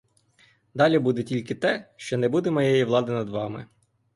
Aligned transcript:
Далі 0.73 0.99
буде 0.99 1.23
тільки 1.23 1.55
те, 1.55 1.91
що 1.95 2.17
не 2.17 2.29
буде 2.29 2.51
моєї 2.51 2.83
влади 2.83 3.11
над 3.11 3.29
вами. 3.29 3.65